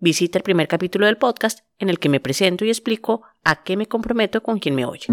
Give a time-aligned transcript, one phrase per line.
[0.00, 3.76] visita el primer capítulo del podcast en el que me presento y explico a qué
[3.76, 5.06] me comprometo con quien me oye.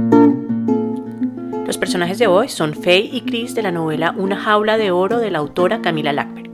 [1.65, 5.17] Los personajes de hoy son Faye y Chris de la novela Una jaula de oro
[5.17, 6.51] de la autora Camila Lackberg.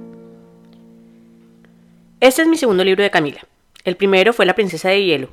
[2.22, 3.42] Este es mi segundo libro de Camila.
[3.84, 5.30] El primero fue La princesa de hielo.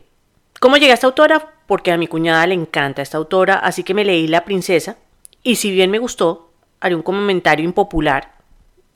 [0.59, 1.55] ¿Cómo llegué a esta autora?
[1.69, 4.97] Porque a mi cuñada le encanta esta autora, así que me leí La princesa
[5.45, 8.38] y si bien me gustó, haré un comentario impopular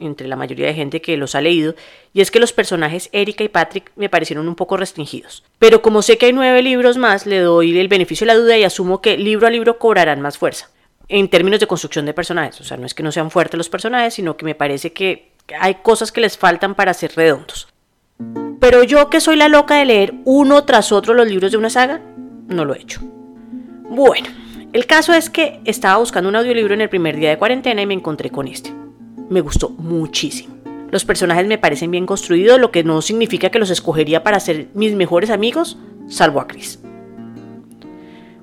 [0.06, 1.74] entre la mayoría de gente que los ha leído,
[2.12, 5.44] y es que los personajes Erika y Patrick me parecieron un poco restringidos.
[5.58, 8.56] Pero como sé que hay nueve libros más, le doy el beneficio de la duda
[8.56, 10.70] y asumo que libro a libro cobrarán más fuerza,
[11.08, 12.60] en términos de construcción de personajes.
[12.60, 15.32] O sea, no es que no sean fuertes los personajes, sino que me parece que
[15.58, 17.68] hay cosas que les faltan para ser redondos.
[18.60, 21.70] Pero yo que soy la loca de leer uno tras otro los libros de una
[21.70, 22.00] saga,
[22.46, 23.00] no lo he hecho.
[23.02, 24.28] Bueno,
[24.72, 27.86] el caso es que estaba buscando un audiolibro en el primer día de cuarentena y
[27.86, 28.81] me encontré con este
[29.32, 30.54] me gustó muchísimo.
[30.90, 34.68] Los personajes me parecen bien construidos, lo que no significa que los escogería para ser
[34.74, 36.78] mis mejores amigos, salvo a Chris.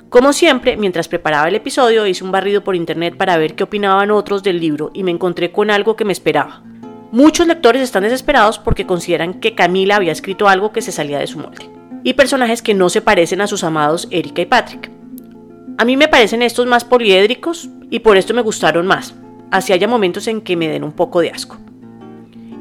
[0.10, 4.10] Como siempre, mientras preparaba el episodio, hice un barrido por internet para ver qué opinaban
[4.10, 6.64] otros del libro y me encontré con algo que me esperaba.
[7.12, 11.28] Muchos lectores están desesperados porque consideran que Camila había escrito algo que se salía de
[11.28, 11.70] su molde.
[12.04, 14.90] Y personajes que no se parecen a sus amados Erika y Patrick.
[15.78, 19.14] A mí me parecen estos más poliédricos y por esto me gustaron más,
[19.52, 21.58] así haya momentos en que me den un poco de asco.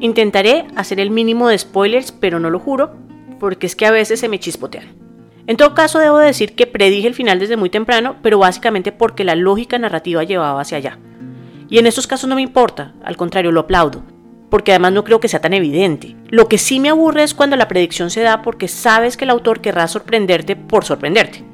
[0.01, 2.95] Intentaré hacer el mínimo de spoilers, pero no lo juro,
[3.41, 4.87] porque es que a veces se me chispotean.
[5.47, 9.25] En todo caso, debo decir que predije el final desde muy temprano, pero básicamente porque
[9.25, 10.99] la lógica narrativa llevaba hacia allá.
[11.71, 14.03] Y en estos casos no me importa, al contrario, lo aplaudo,
[14.51, 16.17] porque además no creo que sea tan evidente.
[16.29, 19.31] Lo que sí me aburre es cuando la predicción se da porque sabes que el
[19.31, 21.45] autor querrá sorprenderte por sorprenderte,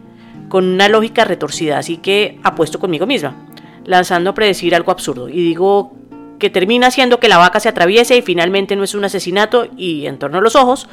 [0.48, 3.43] con una lógica retorcida, así que apuesto conmigo misma
[3.84, 5.28] lanzando a predecir algo absurdo.
[5.28, 5.92] Y digo
[6.38, 10.06] que termina siendo que la vaca se atraviese y finalmente no es un asesinato y
[10.06, 10.88] en torno a los ojos,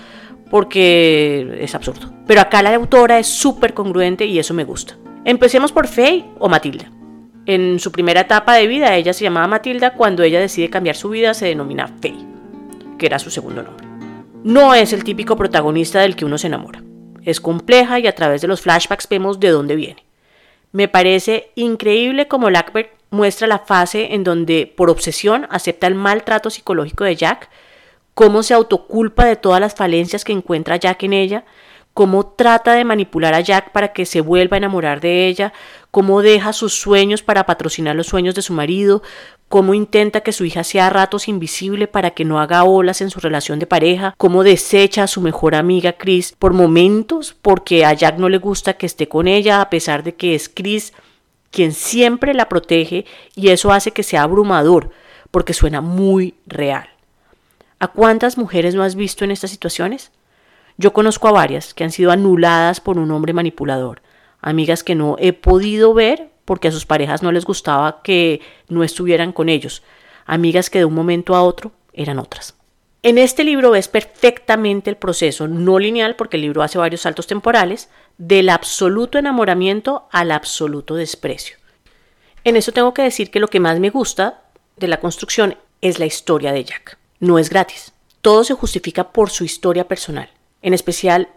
[0.50, 2.12] porque es absurdo.
[2.28, 4.98] Pero acá la autora es súper congruente y eso me gusta.
[5.26, 6.92] Empecemos por Faye o Matilda.
[7.46, 11.10] En su primera etapa de vida ella se llamaba Matilda, cuando ella decide cambiar su
[11.10, 12.26] vida se denomina Faye,
[12.98, 13.88] que era su segundo nombre.
[14.44, 16.84] No es el típico protagonista del que uno se enamora.
[17.24, 20.06] Es compleja y a través de los flashbacks vemos de dónde viene.
[20.72, 26.50] Me parece increíble como Lackberg muestra la fase en donde por obsesión acepta el maltrato
[26.50, 27.50] psicológico de Jack,
[28.14, 31.46] cómo se autoculpa de todas las falencias que encuentra Jack en ella,
[31.94, 35.54] cómo trata de manipular a Jack para que se vuelva a enamorar de ella,
[35.92, 39.04] cómo deja sus sueños para patrocinar los sueños de su marido,
[39.50, 43.10] cómo intenta que su hija sea a ratos invisible para que no haga olas en
[43.10, 47.94] su relación de pareja, cómo desecha a su mejor amiga Chris por momentos porque a
[47.94, 50.94] Jack no le gusta que esté con ella a pesar de que es Chris
[51.52, 54.92] quien siempre la protege y eso hace que sea abrumador
[55.32, 56.90] porque suena muy real.
[57.80, 60.12] ¿A cuántas mujeres no has visto en estas situaciones?
[60.82, 64.02] Yo conozco a varias que han sido anuladas por un hombre manipulador,
[64.42, 68.84] amigas que no he podido ver porque a sus parejas no les gustaba que no
[68.84, 69.84] estuvieran con ellos,
[70.26, 72.56] amigas que de un momento a otro eran otras.
[73.04, 77.28] En este libro ves perfectamente el proceso, no lineal, porque el libro hace varios saltos
[77.28, 81.58] temporales, del absoluto enamoramiento al absoluto desprecio.
[82.44, 84.46] En eso tengo que decir que lo que más me gusta
[84.78, 86.98] de la construcción es la historia de Jack.
[87.20, 87.94] No es gratis.
[88.22, 90.32] Todo se justifica por su historia personal,
[90.62, 91.30] en especial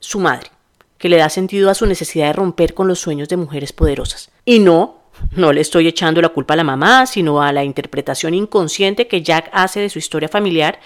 [0.00, 0.50] su madre
[1.02, 4.30] que le da sentido a su necesidad de romper con los sueños de mujeres poderosas.
[4.44, 5.00] Y no,
[5.34, 9.20] no le estoy echando la culpa a la mamá, sino a la interpretación inconsciente que
[9.20, 10.78] Jack hace de su historia familiar,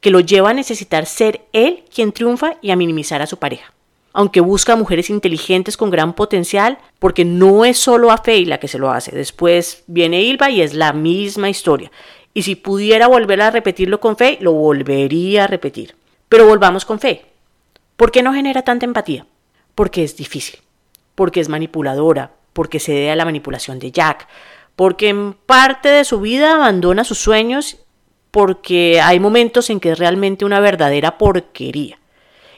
[0.00, 3.74] que lo lleva a necesitar ser él quien triunfa y a minimizar a su pareja.
[4.14, 8.68] Aunque busca mujeres inteligentes con gran potencial, porque no es solo a Faye la que
[8.68, 9.14] se lo hace.
[9.14, 11.92] Después viene Ilva y es la misma historia.
[12.32, 15.97] Y si pudiera volver a repetirlo con Faye, lo volvería a repetir.
[16.28, 17.26] Pero volvamos con Faye.
[17.96, 19.26] ¿Por qué no genera tanta empatía?
[19.78, 20.58] porque es difícil,
[21.14, 24.26] porque es manipuladora, porque se debe a la manipulación de Jack,
[24.74, 27.76] porque en parte de su vida abandona sus sueños,
[28.32, 32.00] porque hay momentos en que es realmente una verdadera porquería.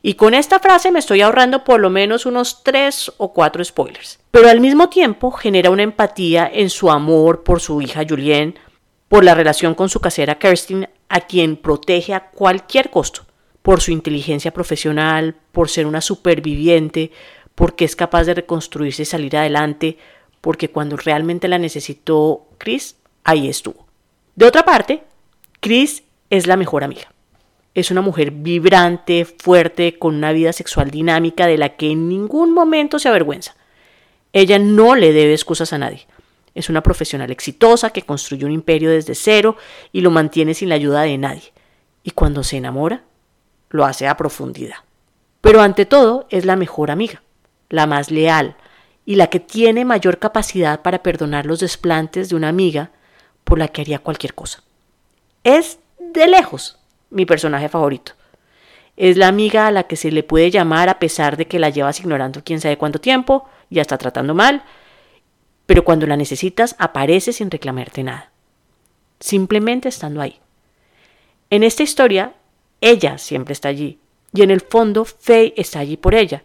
[0.01, 4.19] Y con esta frase me estoy ahorrando por lo menos unos tres o cuatro spoilers.
[4.31, 8.55] Pero al mismo tiempo genera una empatía en su amor por su hija Julienne,
[9.11, 13.27] por la relación con su casera Kirstin, a quien protege a cualquier costo,
[13.63, 17.11] por su inteligencia profesional, por ser una superviviente,
[17.55, 19.99] porque es capaz de reconstruirse y salir adelante,
[20.41, 23.87] porque cuando realmente la necesitó Chris, ahí estuvo.
[24.35, 25.03] De otra parte,
[25.61, 27.13] Chris es la mejor amiga.
[27.75, 32.53] Es una mujer vibrante, fuerte, con una vida sexual dinámica de la que en ningún
[32.53, 33.55] momento se avergüenza.
[34.33, 36.07] Ella no le debe excusas a nadie.
[36.55, 39.57] Es una profesional exitosa que construyó un imperio desde cero
[39.93, 41.53] y lo mantiene sin la ayuda de nadie.
[42.03, 43.05] Y cuando se enamora,
[43.71, 44.77] lo hace a profundidad.
[45.41, 47.23] Pero ante todo es la mejor amiga,
[47.69, 48.57] la más leal
[49.07, 52.91] y la que tiene mayor capacidad para perdonar los desplantes de una amiga
[53.45, 54.63] por la que haría cualquier cosa.
[55.43, 56.79] Es de lejos
[57.09, 58.13] mi personaje favorito.
[58.97, 61.71] Es la amiga a la que se le puede llamar a pesar de que la
[61.71, 64.63] llevas ignorando quién sabe cuánto tiempo, ya está tratando mal,
[65.65, 68.31] pero cuando la necesitas aparece sin reclamarte nada,
[69.21, 70.39] simplemente estando ahí.
[71.49, 72.35] En esta historia,
[72.81, 73.99] ella siempre está allí,
[74.33, 76.43] y en el fondo Faye está allí por ella,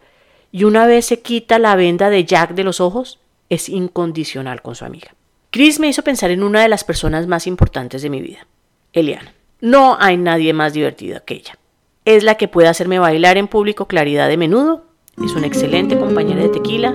[0.52, 3.18] y una vez se quita la venda de Jack de los ojos,
[3.48, 5.14] es incondicional con su amiga.
[5.50, 8.46] Chris me hizo pensar en una de las personas más importantes de mi vida,
[8.92, 9.32] Eliana.
[9.60, 11.58] No hay nadie más divertida que ella.
[12.04, 14.84] Es la que puede hacerme bailar en público claridad de menudo,
[15.24, 16.94] es una excelente compañera de tequila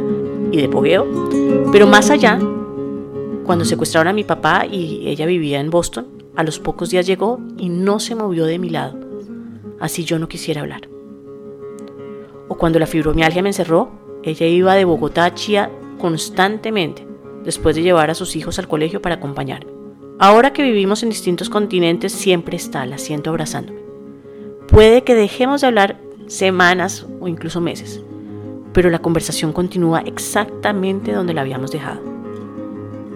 [0.51, 1.07] y de pogueo,
[1.71, 2.39] pero más allá,
[3.43, 7.39] cuando secuestraron a mi papá y ella vivía en Boston, a los pocos días llegó
[7.57, 9.10] y no se movió de mi lado,
[9.81, 10.87] así yo no quisiera hablar.
[12.47, 13.91] O cuando la fibromialgia me encerró,
[14.23, 17.05] ella iba de Bogotá a Chía constantemente,
[17.43, 19.71] después de llevar a sus hijos al colegio para acompañarme.
[20.19, 23.81] Ahora que vivimos en distintos continentes, siempre está, la siento abrazándome.
[24.67, 28.01] Puede que dejemos de hablar semanas o incluso meses,
[28.73, 32.01] pero la conversación continúa exactamente donde la habíamos dejado.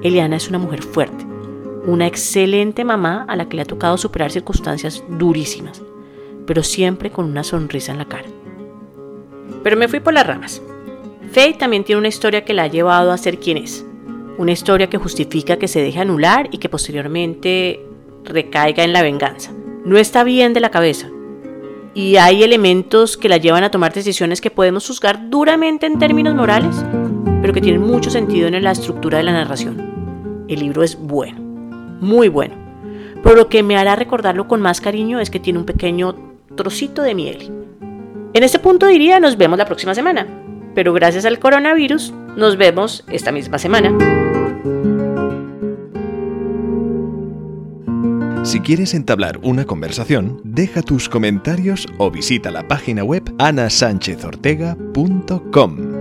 [0.02, 1.26] Eliana es una mujer fuerte,
[1.86, 5.82] una excelente mamá a la que le ha tocado superar circunstancias durísimas,
[6.46, 8.28] pero siempre con una sonrisa en la cara.
[9.64, 10.62] Pero me fui por las ramas.
[11.32, 13.86] Faye también tiene una historia que la ha llevado a ser quien es
[14.38, 17.86] una historia que justifica que se deje anular y que posteriormente
[18.24, 19.52] recaiga en la venganza.
[19.86, 21.10] No está bien de la cabeza.
[21.94, 26.36] Y hay elementos que la llevan a tomar decisiones que podemos juzgar duramente en términos
[26.36, 26.76] morales,
[27.42, 30.46] pero que tienen mucho sentido en la estructura de la narración.
[30.50, 31.40] El libro es bueno,
[32.02, 32.56] muy bueno.
[33.24, 37.02] Pero lo que me hará recordarlo con más cariño es que tiene un pequeño trocito
[37.02, 37.52] de miel.
[38.34, 40.28] En este punto diría nos vemos la próxima semana,
[40.74, 43.98] pero gracias al coronavirus nos vemos esta misma semana.
[48.44, 55.95] Si quieres entablar una conversación, deja tus comentarios o visita la página web anasanchezortega.com.